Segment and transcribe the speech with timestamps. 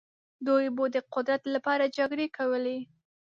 [0.47, 2.77] دوی به د قدرت لپاره جګړې کولې.